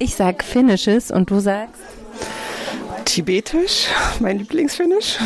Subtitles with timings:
[0.00, 1.80] Ich sag Finnisches und du sagst?
[3.04, 3.88] Tibetisch,
[4.20, 5.18] mein Lieblingsfinish.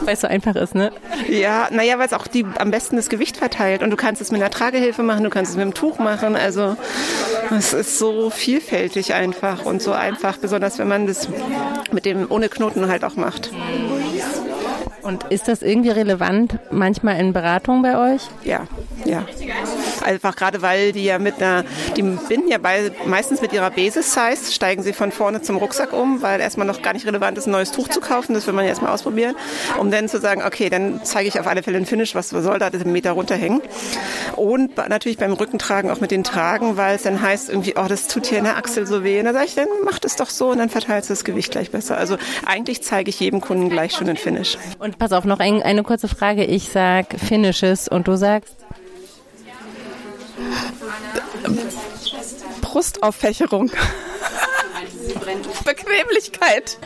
[0.00, 0.90] Weil es so einfach ist, ne?
[1.28, 3.82] Ja, naja, weil es auch die, am besten das Gewicht verteilt.
[3.82, 6.34] Und du kannst es mit einer Tragehilfe machen, du kannst es mit einem Tuch machen.
[6.34, 6.76] Also
[7.56, 11.28] es ist so vielfältig einfach und so einfach, besonders wenn man das
[11.92, 13.50] mit dem ohne Knoten halt auch macht.
[15.02, 18.22] Und ist das irgendwie relevant manchmal in Beratung bei euch?
[18.42, 18.66] Ja,
[19.04, 19.24] ja.
[20.02, 21.64] Einfach gerade weil die ja mit einer,
[21.96, 26.22] die binden ja bei, meistens mit ihrer Basis-Size, steigen sie von vorne zum Rucksack um,
[26.22, 28.34] weil erstmal noch gar nicht relevant ist, ein neues Tuch zu kaufen.
[28.34, 29.34] Das will man jetzt mal ausprobieren,
[29.78, 32.58] um dann zu sagen, okay, dann zeige ich auf alle Fälle ein Finish, was soll
[32.58, 33.62] da einen Meter runterhängen.
[34.36, 38.08] Und natürlich beim Rückentragen auch mit den Tragen, weil es dann heißt irgendwie, oh, das
[38.08, 39.18] tut hier in der Achsel so weh.
[39.18, 41.50] Und dann sage ich, dann mach das doch so und dann verteilst du das Gewicht
[41.52, 41.96] gleich besser.
[41.96, 44.58] Also eigentlich zeige ich jedem Kunden gleich schon ein Finish.
[44.78, 46.44] Und pass auf, noch ein, eine kurze Frage.
[46.44, 48.56] Ich sag Finishes und du sagst?
[52.60, 53.70] Brustauffächerung.
[55.64, 56.78] Bequemlichkeit.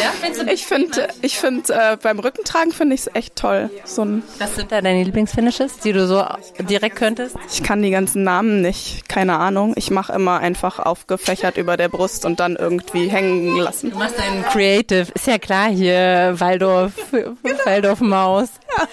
[0.00, 0.12] Ja,
[0.52, 3.70] ich finde, ich finde äh, beim Rückentragen finde ich es echt toll.
[3.84, 6.24] So ein Was sind da deine Lieblingsfinishes, die du so
[6.60, 7.36] direkt könntest?
[7.52, 9.74] Ich kann die ganzen Namen nicht, keine Ahnung.
[9.76, 13.90] Ich mache immer einfach aufgefächert über der Brust und dann irgendwie hängen lassen.
[13.90, 17.36] Du machst einen Creative, ist ja klar hier, Waldorf, genau.
[17.64, 18.48] Waldorf Maus.
[18.76, 18.88] Ja.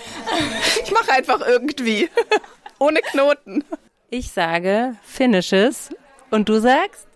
[0.83, 2.09] Ich mache einfach irgendwie,
[2.79, 3.63] ohne Knoten.
[4.13, 5.89] Ich sage Finishes
[6.31, 7.07] und du sagst?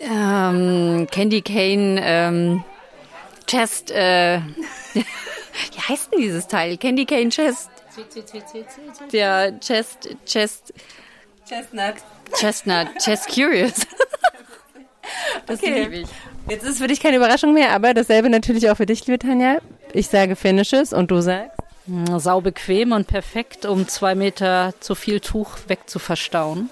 [0.00, 2.64] Ähm, Candy Cane, ähm,
[3.46, 4.40] Chest, äh,
[4.94, 6.78] wie heißt denn dieses Teil?
[6.78, 7.68] Candy Cane Chest.
[9.12, 10.72] Der Chest, Chest.
[11.46, 11.96] Chestnut.
[12.38, 13.74] Chestnut, Chest Curious.
[15.46, 15.82] das okay.
[15.82, 16.08] liebe ich.
[16.48, 19.58] Jetzt ist für dich keine Überraschung mehr, aber dasselbe natürlich auch für dich, liebe Tanja.
[19.92, 21.61] Ich sage Finishes und du sagst?
[22.18, 26.70] Sau bequem und perfekt, um zwei Meter zu viel Tuch wegzuverstauen.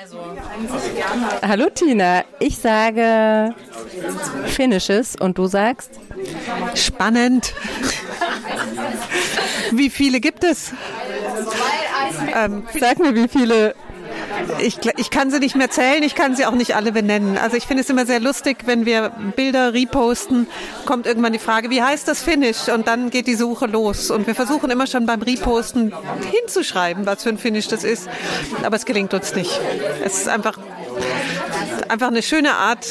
[0.00, 0.18] Also,
[1.42, 3.54] hallo Tina, ich sage
[4.46, 5.98] Finishes und du sagst?
[6.74, 7.54] Spannend.
[9.72, 10.72] Wie viele gibt es?
[12.34, 13.74] Ähm, sag mir, wie viele
[14.60, 17.38] ich, ich kann sie nicht mehr zählen, ich kann sie auch nicht alle benennen.
[17.38, 20.46] Also ich finde es immer sehr lustig, wenn wir Bilder reposten,
[20.86, 22.68] kommt irgendwann die Frage, wie heißt das Finish?
[22.68, 24.10] Und dann geht die Suche los.
[24.10, 25.92] Und wir versuchen immer schon beim Reposten
[26.30, 28.08] hinzuschreiben, was für ein Finish das ist.
[28.62, 29.60] Aber es gelingt uns nicht.
[30.04, 30.58] Es ist einfach
[31.88, 32.86] einfach eine schöne Art,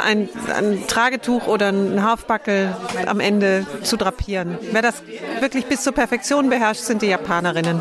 [0.00, 2.74] ein, ein Tragetuch oder ein Halfbackel
[3.06, 4.58] am Ende zu drapieren.
[4.72, 5.02] Wer das
[5.40, 7.80] wirklich bis zur Perfektion beherrscht, sind die Japanerinnen.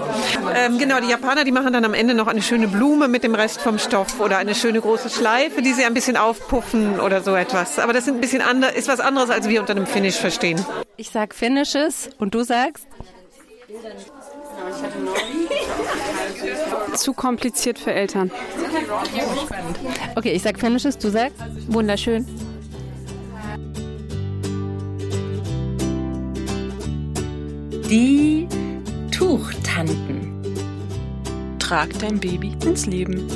[0.56, 3.36] Ähm, genau, die Japaner, die machen dann am Ende noch eine schöne Blume mit dem
[3.36, 7.36] Rest vom Stoff oder eine schöne große Schleife, die sie ein bisschen aufpuffen oder so
[7.36, 7.80] etwas.
[7.80, 10.64] Aber das sind ein bisschen ander, ist was anderes, als wir unter einem Finish verstehen.
[10.98, 12.88] Ich sag Finishes und du sagst?
[16.98, 18.32] Zu kompliziert für Eltern.
[20.16, 21.38] Okay, ich sag Finishes, du sagst?
[21.68, 22.26] Wunderschön.
[27.88, 28.48] Die
[29.12, 30.44] Tuchtanten.
[31.60, 33.28] Trag dein Baby ins Leben.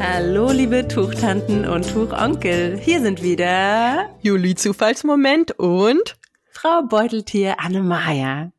[0.00, 2.76] Hallo, liebe Tuchtanten und Tuchonkel.
[2.76, 6.18] Hier sind wieder Juli Zufallsmoment und
[6.50, 8.50] Frau Beuteltier Annemaya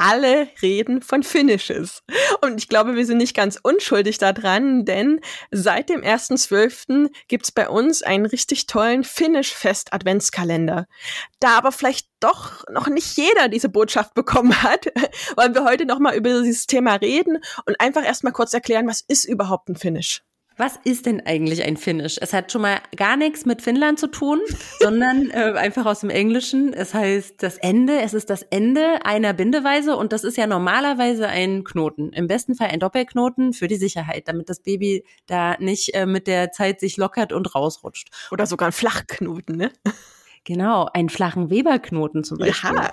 [0.00, 2.02] alle reden von Finishes.
[2.40, 7.10] Und ich glaube, wir sind nicht ganz unschuldig daran, denn seit dem 1.12.
[7.28, 10.86] gibt's bei uns einen richtig tollen Finish-Fest-Adventskalender.
[11.38, 14.86] Da aber vielleicht doch noch nicht jeder diese Botschaft bekommen hat,
[15.36, 19.26] wollen wir heute nochmal über dieses Thema reden und einfach erstmal kurz erklären, was ist
[19.26, 20.22] überhaupt ein Finish?
[20.60, 22.18] Was ist denn eigentlich ein Finnisch?
[22.20, 24.40] Es hat schon mal gar nichts mit Finnland zu tun,
[24.80, 26.74] sondern äh, einfach aus dem Englischen.
[26.74, 31.26] Es heißt das Ende, es ist das Ende einer Bindeweise und das ist ja normalerweise
[31.28, 32.12] ein Knoten.
[32.12, 36.26] Im besten Fall ein Doppelknoten für die Sicherheit, damit das Baby da nicht äh, mit
[36.26, 38.10] der Zeit sich lockert und rausrutscht.
[38.30, 39.72] Oder sogar ein Flachknoten, ne?
[40.44, 42.74] Genau, einen flachen Weberknoten zum Beispiel.
[42.74, 42.92] Ja.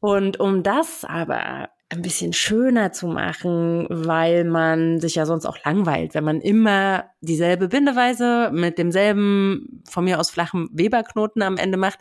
[0.00, 5.58] Und um das aber ein bisschen schöner zu machen, weil man sich ja sonst auch
[5.64, 11.76] langweilt, wenn man immer dieselbe Bindeweise mit demselben von mir aus flachen Weberknoten am Ende
[11.76, 12.00] macht,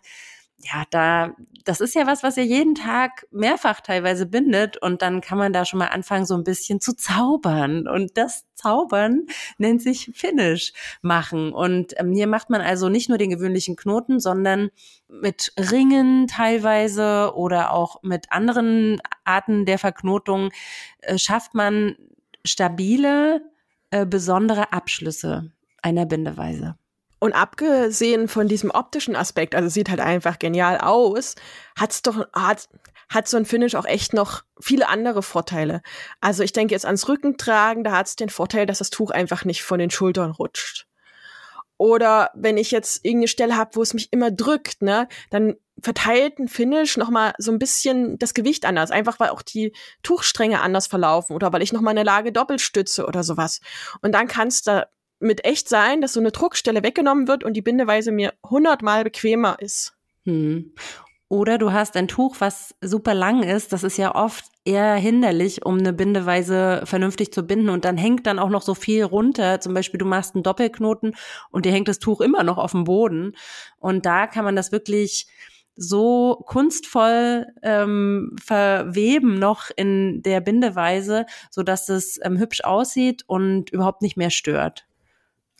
[0.71, 5.21] ja, da, das ist ja was, was ihr jeden Tag mehrfach teilweise bindet und dann
[5.21, 7.87] kann man da schon mal anfangen, so ein bisschen zu zaubern.
[7.87, 9.27] Und das Zaubern
[9.57, 11.53] nennt sich Finish machen.
[11.53, 14.69] Und ähm, hier macht man also nicht nur den gewöhnlichen Knoten, sondern
[15.07, 20.51] mit Ringen teilweise oder auch mit anderen Arten der Verknotung
[20.99, 21.95] äh, schafft man
[22.45, 23.41] stabile,
[23.91, 25.51] äh, besondere Abschlüsse
[25.81, 26.77] einer Bindeweise.
[27.23, 31.35] Und abgesehen von diesem optischen Aspekt, also sieht halt einfach genial aus,
[31.79, 32.67] hat's doch, hat,
[33.07, 35.81] hat so ein Finish auch echt noch viele andere Vorteile.
[36.19, 39.63] Also ich denke jetzt ans Rückentragen, da hat's den Vorteil, dass das Tuch einfach nicht
[39.63, 40.85] von den Schultern rutscht.
[41.77, 46.39] Oder wenn ich jetzt irgendeine Stelle habe, wo es mich immer drückt, ne, dann verteilt
[46.39, 48.91] ein Finish nochmal so ein bisschen das Gewicht anders.
[48.91, 49.71] Einfach weil auch die
[50.01, 53.61] Tuchstränge anders verlaufen oder weil ich nochmal eine Lage doppelt stütze oder sowas.
[54.01, 54.85] Und dann kannst du
[55.23, 59.57] mit echt sein, dass so eine Druckstelle weggenommen wird und die Bindeweise mir hundertmal bequemer
[59.59, 59.93] ist.
[60.25, 60.73] Hm.
[61.33, 63.73] Oder du hast ein Tuch, was super lang ist.
[63.73, 67.69] Das ist ja oft eher hinderlich, um eine Bindeweise vernünftig zu binden.
[67.69, 69.59] Und dann hängt dann auch noch so viel runter.
[69.59, 71.15] Zum Beispiel, du machst einen Doppelknoten
[71.49, 73.35] und dir hängt das Tuch immer noch auf dem Boden.
[73.79, 75.25] Und da kann man das wirklich
[75.75, 83.71] so kunstvoll ähm, verweben noch in der Bindeweise, so dass es ähm, hübsch aussieht und
[83.71, 84.85] überhaupt nicht mehr stört.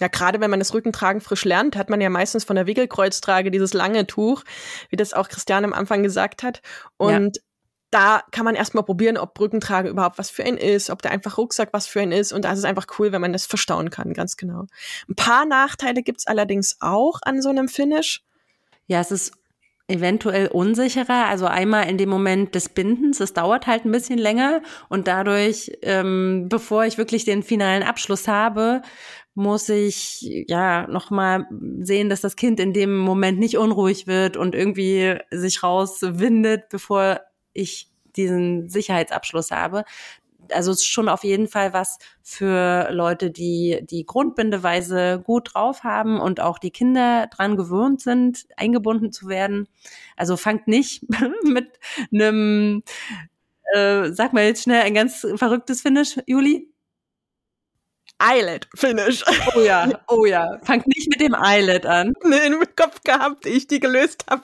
[0.03, 3.51] Ja, gerade wenn man das Rückentragen frisch lernt, hat man ja meistens von der Wickelkreuztrage
[3.51, 4.43] dieses lange Tuch,
[4.89, 6.61] wie das auch Christiane am Anfang gesagt hat.
[6.97, 7.41] Und ja.
[7.89, 11.37] da kann man erstmal probieren, ob Rückentragen überhaupt was für einen ist, ob der einfach
[11.37, 12.33] Rucksack was für einen ist.
[12.33, 14.65] Und da ist es einfach cool, wenn man das verstauen kann, ganz genau.
[15.07, 18.25] Ein paar Nachteile gibt's allerdings auch an so einem Finish.
[18.87, 19.31] Ja, es ist
[19.87, 21.27] eventuell unsicherer.
[21.27, 25.71] Also einmal in dem Moment des Bindens, es dauert halt ein bisschen länger und dadurch,
[25.81, 28.81] ähm, bevor ich wirklich den finalen Abschluss habe,
[29.35, 31.47] muss ich ja nochmal
[31.81, 37.21] sehen, dass das Kind in dem Moment nicht unruhig wird und irgendwie sich rauswindet, bevor
[37.53, 39.85] ich diesen Sicherheitsabschluss habe.
[40.51, 45.83] Also es ist schon auf jeden Fall was für Leute, die die Grundbindeweise gut drauf
[45.83, 49.67] haben und auch die Kinder dran gewöhnt sind, eingebunden zu werden.
[50.17, 51.05] Also fangt nicht
[51.43, 51.79] mit
[52.11, 52.83] einem,
[53.73, 56.72] äh, sag mal jetzt schnell ein ganz verrücktes Finish, Juli.
[58.23, 59.23] Eyelet Finish.
[59.55, 60.59] Oh ja, oh ja.
[60.63, 62.13] Fangt nicht mit dem Eyelet an.
[62.23, 64.43] Nee, im Kopf gehabt, ich die gelöst habe.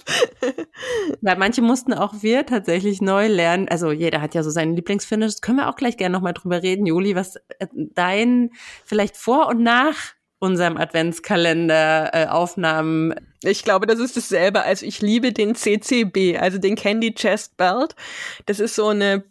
[1.21, 3.67] ja, manche mussten auch wir tatsächlich neu lernen.
[3.69, 5.33] Also jeder hat ja so seinen Lieblingsfinish.
[5.33, 8.51] Das können wir auch gleich gerne nochmal drüber reden, Juli, was äh, dein
[8.85, 9.95] vielleicht vor und nach
[10.39, 13.13] unserem Adventskalender äh, Aufnahmen.
[13.43, 14.63] Ich glaube, das ist dasselbe.
[14.63, 17.95] Also ich liebe den CCB, also den Candy Chest Belt.
[18.45, 19.23] Das ist so eine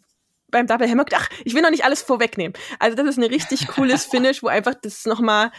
[0.50, 2.54] beim Double Hammock, ach, ich will noch nicht alles vorwegnehmen.
[2.78, 5.50] Also das ist ein richtig cooles Finish, wo einfach das nochmal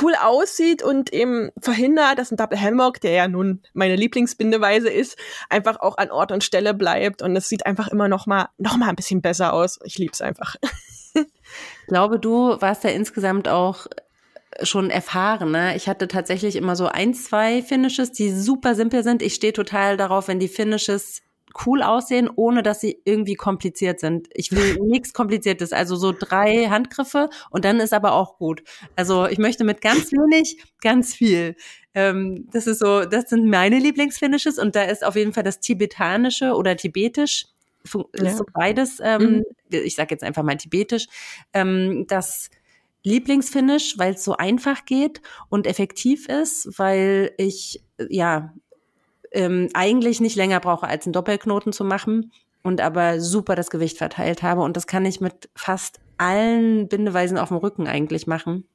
[0.00, 5.18] cool aussieht und eben verhindert, dass ein Double Hammock, der ja nun meine Lieblingsbindeweise ist,
[5.50, 8.88] einfach auch an Ort und Stelle bleibt und es sieht einfach immer nochmal noch mal
[8.88, 9.78] ein bisschen besser aus.
[9.84, 10.56] Ich lieb's einfach.
[11.14, 13.86] Ich glaube, du warst ja insgesamt auch
[14.62, 15.50] schon erfahren.
[15.50, 15.76] Ne?
[15.76, 19.22] Ich hatte tatsächlich immer so ein, zwei Finishes, die super simpel sind.
[19.22, 21.22] Ich stehe total darauf, wenn die Finishes
[21.66, 24.28] cool aussehen, ohne dass sie irgendwie kompliziert sind.
[24.32, 28.62] Ich will nichts Kompliziertes, also so drei Handgriffe und dann ist aber auch gut.
[28.96, 31.56] Also ich möchte mit ganz wenig ganz viel.
[31.94, 35.60] Ähm, das ist so, das sind meine Lieblingsfinishes und da ist auf jeden Fall das
[35.60, 37.46] tibetanische oder tibetisch
[37.84, 38.36] ist ja.
[38.36, 39.00] so beides.
[39.02, 39.44] Ähm, mhm.
[39.70, 41.06] Ich sage jetzt einfach mal tibetisch.
[41.52, 42.50] Ähm, das
[43.04, 48.54] Lieblingsfinish, weil es so einfach geht und effektiv ist, weil ich ja
[49.32, 52.32] ähm, eigentlich nicht länger brauche, als einen Doppelknoten zu machen
[52.62, 54.62] und aber super das Gewicht verteilt habe.
[54.62, 58.66] Und das kann ich mit fast allen Bindeweisen auf dem Rücken eigentlich machen.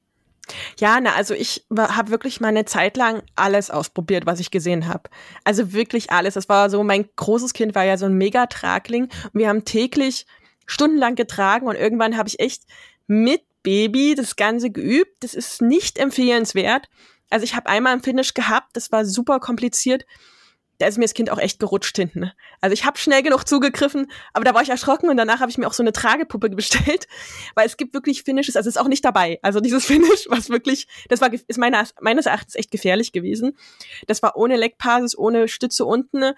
[0.79, 4.87] Ja, na, also ich habe wirklich mal eine Zeit lang alles ausprobiert, was ich gesehen
[4.87, 5.09] habe.
[5.43, 6.35] Also wirklich alles.
[6.35, 10.25] Das war so, mein großes Kind war ja so ein Megatragling und wir haben täglich
[10.65, 12.63] stundenlang getragen und irgendwann habe ich echt
[13.07, 15.21] mit Baby das Ganze geübt.
[15.21, 16.87] Das ist nicht empfehlenswert.
[17.29, 20.05] Also ich habe einmal ein Finish gehabt, das war super kompliziert
[20.77, 22.31] da ist mir das Kind auch echt gerutscht hinten.
[22.61, 25.57] Also ich habe schnell genug zugegriffen, aber da war ich erschrocken und danach habe ich
[25.57, 27.07] mir auch so eine Tragepuppe bestellt,
[27.55, 29.39] weil es gibt wirklich Finishes, also ist auch nicht dabei.
[29.41, 33.57] Also dieses Finish, was wirklich, das war ist meiner, meines Erachtens echt gefährlich gewesen.
[34.07, 36.33] Das war ohne Leckpasis, ohne Stütze unten,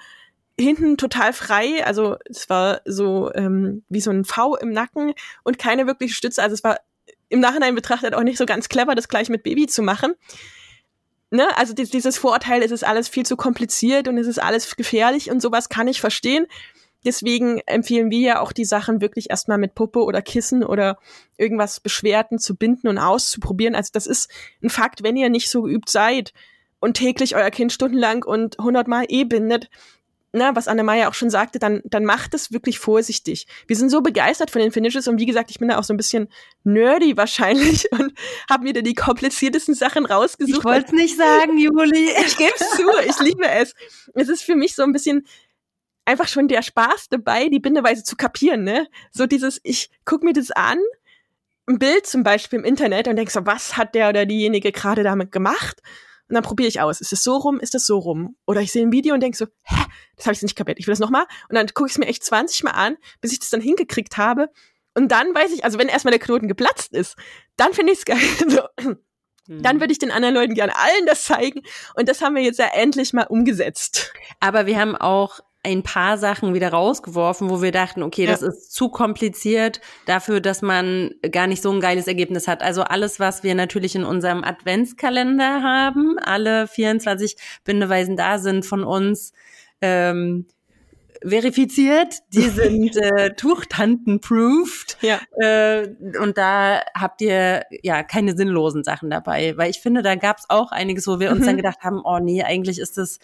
[0.60, 5.58] hinten total frei, also es war so ähm, wie so ein V im Nacken und
[5.58, 6.44] keine wirkliche Stütze.
[6.44, 6.80] Also es war
[7.30, 10.16] im Nachhinein betrachtet auch nicht so ganz clever, das gleich mit Baby zu machen
[11.32, 15.32] ne, also dieses Vorurteil, es ist alles viel zu kompliziert und es ist alles gefährlich
[15.32, 16.46] und sowas kann ich verstehen.
[17.06, 20.98] Deswegen empfehlen wir ja auch die Sachen wirklich erstmal mit Puppe oder Kissen oder
[21.38, 23.74] irgendwas Beschwerten zu binden und auszuprobieren.
[23.74, 24.30] Also das ist
[24.62, 26.34] ein Fakt, wenn ihr nicht so geübt seid
[26.82, 29.70] und täglich euer Kind stundenlang und hundertmal eh bindet,
[30.32, 33.48] na, was Annemaya auch schon sagte, dann, dann macht es wirklich vorsichtig.
[33.68, 35.94] Wir sind so begeistert von den Finishes und wie gesagt, ich bin da auch so
[35.94, 36.30] ein bisschen
[36.64, 38.14] nerdy wahrscheinlich und
[38.50, 40.60] habe mir da die kompliziertesten Sachen rausgesucht.
[40.60, 42.10] Ich wollte es nicht sagen, Juli.
[42.26, 43.74] Ich gebe es zu, ich liebe es.
[44.14, 45.26] Es ist für mich so ein bisschen
[46.06, 48.88] einfach schon der Spaß dabei, die Bindeweise zu kapieren, ne?
[49.12, 50.80] So dieses, ich guck mir das an,
[51.68, 55.04] ein Bild zum Beispiel im Internet und denk so, was hat der oder diejenige gerade
[55.04, 55.82] damit gemacht?
[56.30, 57.02] Und dann probiere ich aus.
[57.02, 57.60] Ist es so rum?
[57.60, 58.36] Ist es so rum?
[58.46, 59.84] Oder ich sehe ein Video und denke so, hä,
[60.16, 60.80] das habe ich nicht kapiert.
[60.80, 61.26] Ich will das nochmal.
[61.50, 64.18] Und dann gucke ich es mir echt 20 Mal an, bis ich das dann hingekriegt
[64.18, 64.50] habe.
[64.94, 67.16] Und dann weiß ich, also wenn erstmal der Knoten geplatzt ist,
[67.58, 68.18] dann finde ich es geil.
[68.48, 68.62] so.
[69.48, 69.80] Dann mhm.
[69.80, 71.62] würde ich den anderen Leuten gerne allen das zeigen.
[71.96, 74.14] Und das haben wir jetzt ja endlich mal umgesetzt.
[74.40, 78.32] Aber wir haben auch ein paar Sachen wieder rausgeworfen, wo wir dachten, okay, ja.
[78.32, 82.62] das ist zu kompliziert dafür, dass man gar nicht so ein geiles Ergebnis hat.
[82.62, 87.36] Also alles, was wir natürlich in unserem Adventskalender haben, alle 24
[87.66, 89.34] Bindeweisen da sind von uns,
[89.82, 90.46] ähm,
[91.22, 94.98] verifiziert, die sind äh, Tuchtanten-proofed.
[95.02, 95.20] Ja.
[95.42, 95.90] Äh,
[96.22, 99.58] und da habt ihr ja keine sinnlosen Sachen dabei.
[99.58, 101.46] Weil ich finde, da gab es auch einiges, wo wir uns mhm.
[101.46, 103.20] dann gedacht haben, oh nee, eigentlich ist das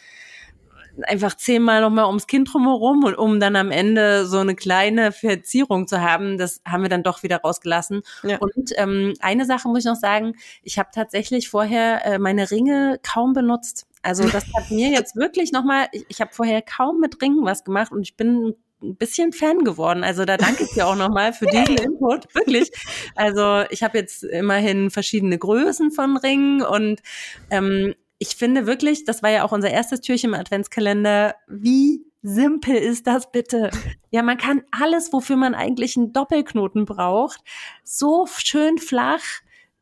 [1.04, 5.88] einfach zehnmal nochmal ums Kind drumherum und um dann am Ende so eine kleine Verzierung
[5.88, 8.02] zu haben, das haben wir dann doch wieder rausgelassen.
[8.24, 8.38] Ja.
[8.38, 10.34] Und ähm, eine Sache muss ich noch sagen,
[10.64, 13.88] ich habe tatsächlich vorher äh, meine Ringe kaum benutzt.
[14.02, 17.64] Also das hat mir jetzt wirklich nochmal, ich, ich habe vorher kaum mit Ringen was
[17.64, 20.04] gemacht und ich bin ein bisschen Fan geworden.
[20.04, 22.72] Also da danke ich dir auch nochmal für diesen Input, wirklich.
[23.16, 27.02] Also ich habe jetzt immerhin verschiedene Größen von Ringen und
[27.50, 32.76] ähm, ich finde wirklich, das war ja auch unser erstes Türchen im Adventskalender, wie simpel
[32.76, 33.70] ist das bitte?
[34.12, 37.42] Ja, man kann alles, wofür man eigentlich einen Doppelknoten braucht,
[37.84, 39.20] so schön flach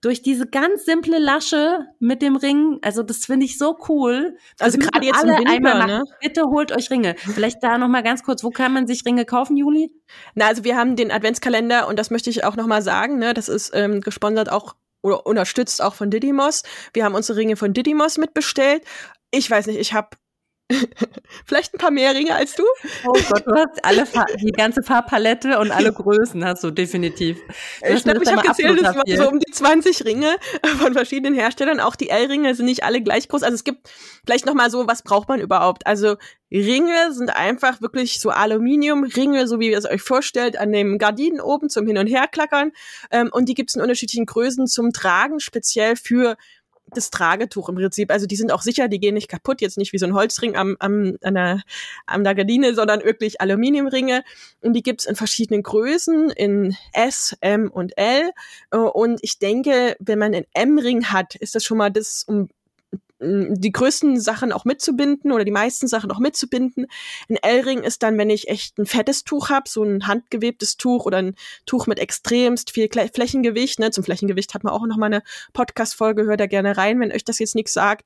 [0.03, 4.35] durch diese ganz simple Lasche mit dem Ring, also das finde ich so cool.
[4.59, 5.87] also gerade jetzt alle im Winter, einmal machen.
[5.87, 6.03] Ne?
[6.19, 7.15] Bitte holt euch Ringe.
[7.17, 9.91] Vielleicht da noch mal ganz kurz, wo kann man sich Ringe kaufen, Juli?
[10.33, 13.33] Na, also wir haben den Adventskalender und das möchte ich auch noch mal sagen, ne,
[13.33, 16.63] das ist ähm, gesponsert auch oder unterstützt auch von Didymos.
[16.93, 18.83] Wir haben unsere Ringe von Didymos mitbestellt.
[19.29, 20.17] Ich weiß nicht, ich habe
[21.45, 22.63] Vielleicht ein paar mehr Ringe als du?
[23.05, 27.37] Oh Gott, du hast alle Far die ganze Farbpalette und alle Größen hast du definitiv.
[27.81, 30.35] Du ich glaube, ich habe gezählt, es waren so um die 20 Ringe
[30.79, 31.79] von verschiedenen Herstellern.
[31.79, 33.43] Auch die L-Ringe sind nicht alle gleich groß.
[33.43, 33.89] Also es gibt
[34.25, 35.85] vielleicht noch mal so, was braucht man überhaupt?
[35.87, 36.17] Also
[36.51, 41.41] Ringe sind einfach wirklich so Aluminiumringe, so wie ihr es euch vorstellt, an den Gardinen
[41.41, 42.71] oben zum Hin- und Herklackern.
[43.11, 46.37] Ähm, und die gibt es in unterschiedlichen Größen zum Tragen, speziell für
[46.87, 48.11] das Tragetuch im Prinzip.
[48.11, 50.55] Also die sind auch sicher, die gehen nicht kaputt, jetzt nicht wie so ein Holzring
[50.55, 51.61] am, am, an, der,
[52.05, 54.23] an der Gardine, sondern wirklich Aluminiumringe.
[54.61, 58.31] Und die gibt's in verschiedenen Größen, in S, M und L.
[58.71, 62.49] Und ich denke, wenn man einen M-Ring hat, ist das schon mal das, um
[63.23, 66.87] die größten Sachen auch mitzubinden oder die meisten Sachen auch mitzubinden.
[67.29, 71.05] Ein L-Ring ist dann, wenn ich echt ein fettes Tuch habe, so ein handgewebtes Tuch
[71.05, 73.79] oder ein Tuch mit extremst viel Flächengewicht.
[73.79, 73.91] Ne?
[73.91, 77.23] Zum Flächengewicht hat man auch noch mal eine Podcast-Folge, hört da gerne rein, wenn euch
[77.23, 78.05] das jetzt nichts sagt.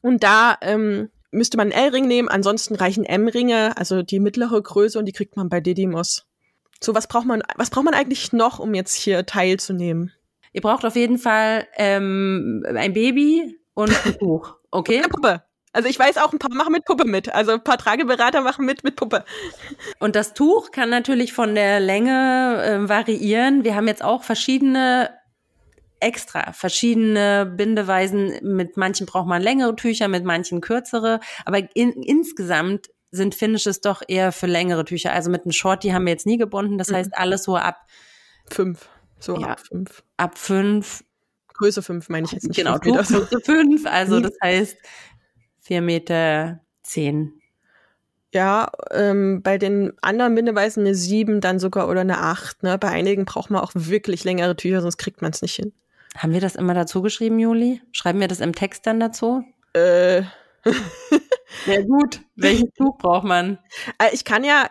[0.00, 4.98] Und da ähm, müsste man einen L-Ring nehmen, ansonsten reichen M-Ringe, also die mittlere Größe
[4.98, 6.26] und die kriegt man bei Didymos.
[6.80, 10.12] So, was braucht man, was braucht man eigentlich noch, um jetzt hier teilzunehmen?
[10.52, 14.56] Ihr braucht auf jeden Fall ähm, ein Baby, und ein Buch.
[14.74, 15.00] Okay?
[15.00, 15.42] Eine Puppe.
[15.74, 17.30] Also ich weiß auch, ein paar machen mit Puppe mit.
[17.34, 19.22] Also ein paar Trageberater machen mit mit Puppe.
[19.98, 23.64] Und das Tuch kann natürlich von der Länge äh, variieren.
[23.64, 25.10] Wir haben jetzt auch verschiedene
[26.00, 28.38] extra verschiedene Bindeweisen.
[28.42, 31.20] Mit manchen braucht man längere Tücher, mit manchen kürzere.
[31.44, 35.12] Aber in, insgesamt sind Finishes doch eher für längere Tücher.
[35.12, 36.78] Also mit einem Short, die haben wir jetzt nie gebunden.
[36.78, 36.96] Das mhm.
[36.96, 37.86] heißt, alles so ab
[38.50, 38.88] fünf.
[39.18, 40.02] So ja, ab fünf.
[40.16, 41.04] Ab fünf
[41.62, 42.56] Größe 5 meine ich jetzt nicht.
[42.56, 44.76] Genau, Größe 5, also das heißt
[45.60, 47.40] 4 Meter 10.
[48.34, 52.64] Ja, ähm, bei den anderen Bindeweisen eine 7 dann sogar oder eine 8.
[52.64, 52.78] Ne?
[52.78, 55.72] Bei einigen braucht man auch wirklich längere Tücher, sonst kriegt man es nicht hin.
[56.16, 57.80] Haben wir das immer dazu geschrieben, Juli?
[57.92, 59.44] Schreiben wir das im Text dann dazu?
[59.72, 60.22] Äh.
[61.66, 63.58] ja gut, welches Tuch braucht man?
[63.98, 64.68] Äh, ich kann ja,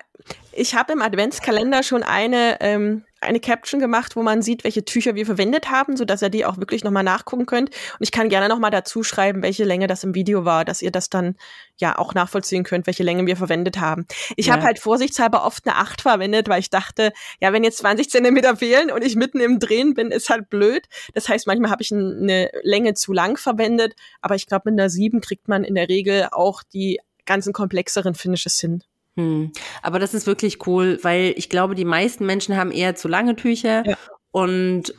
[0.52, 5.16] ich habe im Adventskalender schon eine ähm, eine Caption gemacht, wo man sieht, welche Tücher
[5.16, 7.70] wir verwendet haben, so dass ihr die auch wirklich nochmal nachgucken könnt.
[7.70, 10.92] Und ich kann gerne nochmal dazu schreiben, welche Länge das im Video war, dass ihr
[10.92, 11.36] das dann
[11.78, 14.08] ja auch nachvollziehen könnt, welche Länge wir verwendet haben.
[14.36, 14.54] Ich ja.
[14.54, 18.58] habe halt vorsichtshalber oft eine 8 verwendet, weil ich dachte, ja, wenn jetzt 20 Zentimeter
[18.58, 20.88] fehlen und ich mitten im Drehen bin, ist halt blöd.
[21.14, 24.90] Das heißt, manchmal habe ich eine Länge zu lang verwendet, aber ich glaube, mit einer
[24.90, 28.84] 7 kriegt man in der Regel auch die ganzen komplexeren Finishes hin.
[29.18, 29.52] Hm.
[29.82, 33.36] Aber das ist wirklich cool, weil ich glaube, die meisten Menschen haben eher zu lange
[33.36, 33.98] Tücher ja.
[34.32, 34.94] und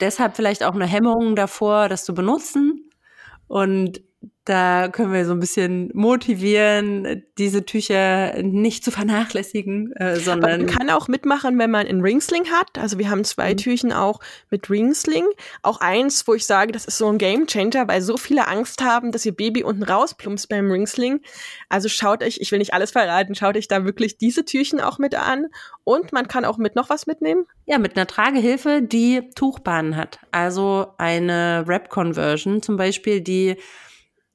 [0.00, 2.90] deshalb vielleicht auch eine Hemmung davor, das zu benutzen.
[3.48, 4.00] Und
[4.46, 10.66] Da können wir so ein bisschen motivieren, diese Tücher nicht zu vernachlässigen, äh, sondern.
[10.66, 12.78] Man kann auch mitmachen, wenn man ein Ringsling hat.
[12.78, 13.56] Also wir haben zwei mhm.
[13.56, 15.24] Türchen auch mit Ringsling.
[15.62, 18.84] Auch eins, wo ich sage, das ist so ein Game Changer, weil so viele Angst
[18.84, 21.22] haben, dass ihr Baby unten rausplumpst beim Ringsling.
[21.68, 25.00] Also schaut euch, ich will nicht alles verraten, schaut euch da wirklich diese Türchen auch
[25.00, 25.46] mit an.
[25.82, 27.46] Und man kann auch mit noch was mitnehmen.
[27.64, 30.20] Ja, mit einer Tragehilfe, die Tuchbahnen hat.
[30.30, 33.56] Also eine Wrap-Conversion zum Beispiel, die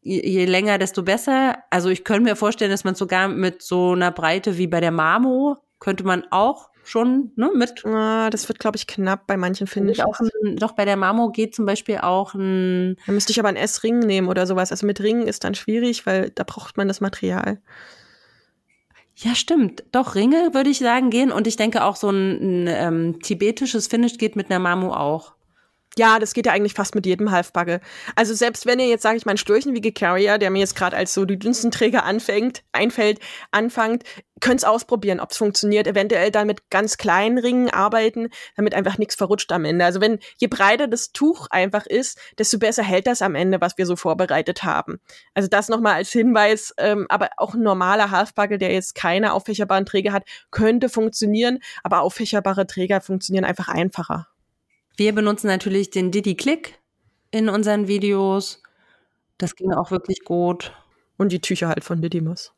[0.02, 1.58] je länger, desto besser.
[1.70, 4.92] Also ich könnte mir vorstellen, dass man sogar mit so einer Breite wie bei der
[4.92, 7.86] Marmo könnte man auch schon ne, mit.
[7.86, 10.04] Ah, das wird, glaube ich, knapp bei manchen, finde ich.
[10.04, 12.98] Auch ein, doch bei der Marmo geht zum Beispiel auch ein.
[13.06, 14.72] Da müsste ich aber ein S-Ring nehmen oder sowas.
[14.72, 17.62] Also mit Ringen ist dann schwierig, weil da braucht man das Material.
[19.16, 19.84] Ja, stimmt.
[19.92, 21.32] Doch, Ringe würde ich sagen gehen.
[21.32, 25.34] Und ich denke auch so ein, ein ähm, tibetisches Finish geht mit einer Marmo auch.
[25.98, 27.82] Ja, das geht ja eigentlich fast mit jedem Halfbagge.
[28.16, 30.96] Also selbst wenn ihr jetzt, sage ich mal, einen Sturchenwiege Carrier, der mir jetzt gerade
[30.96, 33.20] als so die dünnsten Träger anfängt, einfällt,
[33.52, 34.04] anfangt,
[34.40, 35.88] könnt's ausprobieren, ob's funktioniert.
[35.88, 39.84] Eventuell dann mit ganz kleinen Ringen arbeiten, damit einfach nichts verrutscht am Ende.
[39.84, 43.78] Also wenn je breiter das Tuch einfach ist, desto besser hält das am Ende, was
[43.78, 45.02] wir so vorbereitet haben.
[45.34, 46.74] Also das nochmal als Hinweis.
[46.78, 51.60] Ähm, aber auch ein normaler Halfbagge, der jetzt keine auffächerbaren Träger hat, könnte funktionieren.
[51.84, 54.31] Aber auffächerbare Träger funktionieren einfach einfacher.
[55.02, 56.78] Wir benutzen natürlich den Diddy Click
[57.32, 58.62] in unseren Videos.
[59.40, 60.74] Das ging auch wirklich gut.
[61.18, 62.54] Und die Tücher halt von Didymus.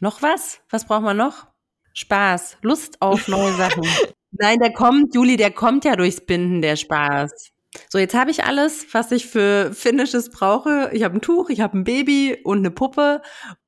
[0.00, 0.62] Noch was?
[0.70, 1.48] Was braucht man noch?
[1.92, 3.86] Spaß, Lust auf neue Sachen.
[4.30, 7.50] Nein, der kommt, Juli, der kommt ja durchs Binden, der Spaß.
[7.90, 10.88] So, jetzt habe ich alles, was ich für Finishes brauche.
[10.94, 13.20] Ich habe ein Tuch, ich habe ein Baby und eine Puppe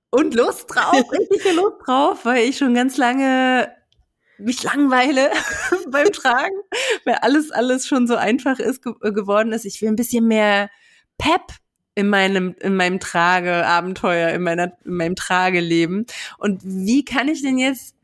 [0.08, 3.70] und Lust drauf, richtig viel Lust drauf, weil ich schon ganz lange
[4.38, 5.30] mich langweile
[5.90, 6.56] beim Tragen,
[7.04, 9.64] weil alles, alles schon so einfach ist ge geworden ist.
[9.64, 10.70] Ich will ein bisschen mehr
[11.18, 11.42] Pep
[11.94, 16.06] in meinem, in meinem Trageabenteuer, in meiner, in meinem Trageleben.
[16.38, 17.94] Und wie kann ich denn jetzt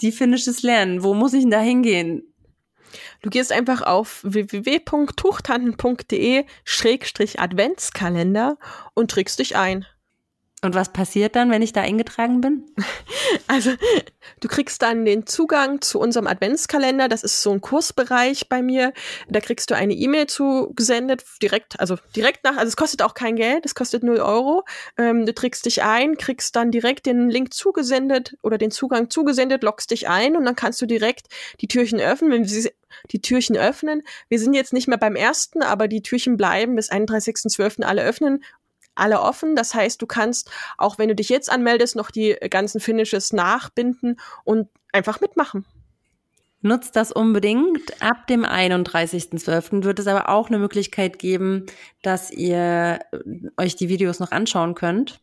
[0.00, 1.02] die Finishes lernen?
[1.02, 2.22] Wo muss ich denn da hingehen?
[3.20, 8.58] Du gehst einfach auf www.tuchtanten.de Schrägstrich Adventskalender
[8.94, 9.86] und trägst dich ein.
[10.64, 12.64] Und was passiert dann, wenn ich da eingetragen bin?
[13.48, 13.72] Also,
[14.40, 17.08] du kriegst dann den Zugang zu unserem Adventskalender.
[17.08, 18.92] Das ist so ein Kursbereich bei mir.
[19.28, 23.36] Da kriegst du eine E-Mail zugesendet, direkt, also direkt nach, also es kostet auch kein
[23.36, 24.64] Geld, es kostet 0 Euro.
[24.98, 29.62] Ähm, du trägst dich ein, kriegst dann direkt den Link zugesendet oder den Zugang zugesendet,
[29.62, 31.28] loggst dich ein und dann kannst du direkt
[31.60, 32.30] die Türchen öffnen.
[32.30, 32.70] Wenn sie
[33.10, 34.02] die Türchen öffnen.
[34.28, 37.82] Wir sind jetzt nicht mehr beim ersten, aber die Türchen bleiben bis 31.12.
[37.82, 38.44] alle öffnen
[38.94, 39.56] alle offen.
[39.56, 44.18] Das heißt, du kannst, auch wenn du dich jetzt anmeldest, noch die ganzen Finishes nachbinden
[44.44, 45.64] und einfach mitmachen.
[46.60, 48.00] Nutzt das unbedingt.
[48.00, 49.82] Ab dem 31.12.
[49.82, 51.66] wird es aber auch eine Möglichkeit geben,
[52.02, 53.00] dass ihr
[53.56, 55.20] euch die Videos noch anschauen könnt.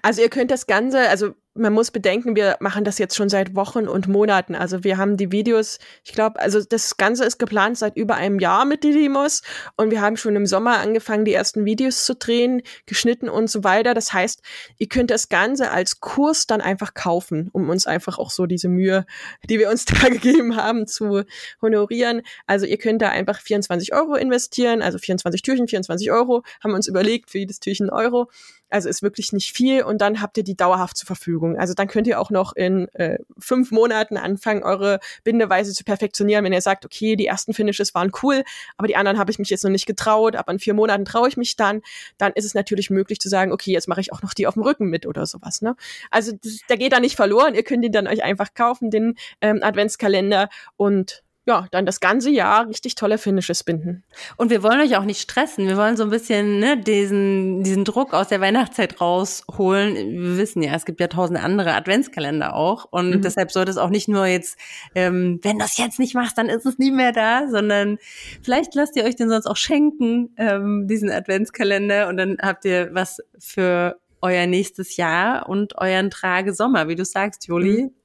[0.00, 3.54] Also ihr könnt das Ganze, also man muss bedenken, wir machen das jetzt schon seit
[3.54, 4.56] Wochen und Monaten.
[4.56, 8.40] Also wir haben die Videos, ich glaube, also das Ganze ist geplant seit über einem
[8.40, 9.42] Jahr mit Didymos
[9.76, 13.62] und wir haben schon im Sommer angefangen, die ersten Videos zu drehen, geschnitten und so
[13.62, 13.94] weiter.
[13.94, 14.42] Das heißt,
[14.78, 18.68] ihr könnt das Ganze als Kurs dann einfach kaufen, um uns einfach auch so diese
[18.68, 19.06] Mühe,
[19.48, 21.22] die wir uns da gegeben haben, zu
[21.62, 22.22] honorieren.
[22.46, 26.76] Also ihr könnt da einfach 24 Euro investieren, also 24 Türchen, 24 Euro, haben wir
[26.76, 28.28] uns überlegt, für jedes Türchen Euro.
[28.70, 31.43] Also ist wirklich nicht viel und dann habt ihr die dauerhaft zur Verfügung.
[31.58, 36.44] Also dann könnt ihr auch noch in äh, fünf Monaten anfangen, eure Bindeweise zu perfektionieren,
[36.44, 38.42] wenn ihr sagt, okay, die ersten Finishes waren cool,
[38.76, 41.28] aber die anderen habe ich mich jetzt noch nicht getraut, aber in vier Monaten traue
[41.28, 41.82] ich mich dann,
[42.18, 44.54] dann ist es natürlich möglich zu sagen, okay, jetzt mache ich auch noch die auf
[44.54, 45.62] dem Rücken mit oder sowas.
[45.62, 45.76] Ne?
[46.10, 49.16] Also das, der geht da nicht verloren, ihr könnt ihn dann euch einfach kaufen, den
[49.40, 54.02] ähm, Adventskalender und ja, dann das ganze Jahr richtig tolle Finishes binden.
[54.36, 55.68] Und wir wollen euch auch nicht stressen.
[55.68, 59.94] Wir wollen so ein bisschen ne, diesen, diesen Druck aus der Weihnachtszeit rausholen.
[59.94, 62.86] Wir wissen ja, es gibt ja tausend andere Adventskalender auch.
[62.90, 63.22] Und mhm.
[63.22, 64.58] deshalb sollte es auch nicht nur jetzt,
[64.94, 67.98] ähm, wenn du es jetzt nicht machst, dann ist es nie mehr da, sondern
[68.42, 72.08] vielleicht lasst ihr euch den sonst auch schenken, ähm, diesen Adventskalender.
[72.08, 77.04] Und dann habt ihr was für euer nächstes Jahr und euren Trage Sommer, wie du
[77.04, 77.82] sagst, Juli.
[77.82, 78.03] Mhm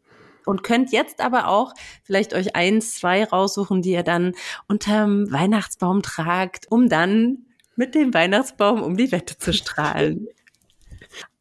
[0.49, 4.33] und könnt jetzt aber auch vielleicht euch eins, zwei raussuchen, die ihr dann
[4.67, 10.27] unterm Weihnachtsbaum tragt, um dann mit dem Weihnachtsbaum um die Wette zu strahlen.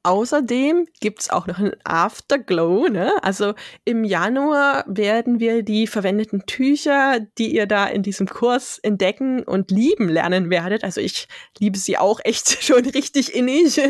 [0.05, 2.89] Außerdem gibt's auch noch einen Afterglow.
[2.89, 3.13] Ne?
[3.21, 9.43] Also im Januar werden wir die verwendeten Tücher, die ihr da in diesem Kurs entdecken
[9.43, 11.27] und lieben lernen werdet, also ich
[11.59, 13.81] liebe sie auch echt schon richtig innig,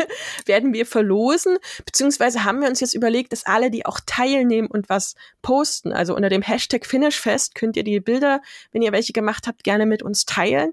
[0.46, 1.58] werden wir verlosen.
[1.84, 6.16] Beziehungsweise haben wir uns jetzt überlegt, dass alle, die auch teilnehmen und was posten, also
[6.16, 8.40] unter dem Hashtag FinishFest könnt ihr die Bilder,
[8.72, 10.72] wenn ihr welche gemacht habt, gerne mit uns teilen.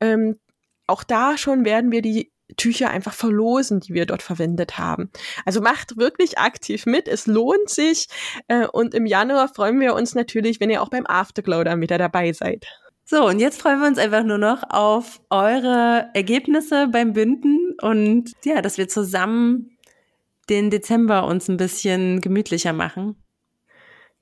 [0.00, 0.38] Ähm,
[0.86, 5.10] auch da schon werden wir die Tücher einfach verlosen, die wir dort verwendet haben.
[5.44, 8.06] Also macht wirklich aktiv mit, es lohnt sich.
[8.48, 11.98] Äh, und im Januar freuen wir uns natürlich, wenn ihr auch beim Afterglow dann wieder
[11.98, 12.66] dabei seid.
[13.04, 18.32] So, und jetzt freuen wir uns einfach nur noch auf eure Ergebnisse beim Bünden und
[18.44, 19.76] ja, dass wir zusammen
[20.48, 23.16] den Dezember uns ein bisschen gemütlicher machen.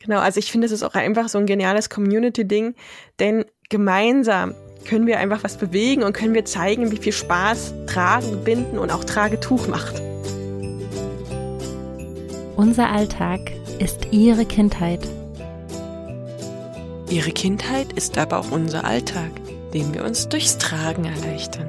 [0.01, 2.75] Genau, also ich finde, es ist auch einfach so ein geniales Community-Ding,
[3.21, 8.44] denn gemeinsam können wir einfach was bewegen und können wir zeigen, wie viel Spaß Tragen,
[8.44, 10.01] Binden und auch Tragetuch macht.
[12.57, 13.40] Unser Alltag
[13.79, 15.01] ist Ihre Kindheit.
[17.11, 19.31] Ihre Kindheit ist aber auch unser Alltag,
[19.73, 21.68] den wir uns durchs Tragen erleichtern.